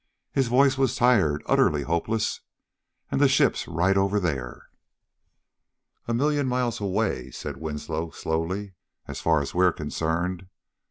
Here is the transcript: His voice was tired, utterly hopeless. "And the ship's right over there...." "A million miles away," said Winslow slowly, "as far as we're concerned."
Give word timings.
His 0.31 0.47
voice 0.47 0.79
was 0.79 0.95
tired, 0.95 1.43
utterly 1.45 1.83
hopeless. 1.83 2.39
"And 3.11 3.21
the 3.21 3.27
ship's 3.27 3.67
right 3.67 3.95
over 3.95 4.19
there...." 4.19 4.69
"A 6.07 6.13
million 6.15 6.47
miles 6.47 6.81
away," 6.81 7.29
said 7.29 7.57
Winslow 7.57 8.09
slowly, 8.09 8.73
"as 9.07 9.21
far 9.21 9.41
as 9.41 9.53
we're 9.53 9.71
concerned." 9.71 10.47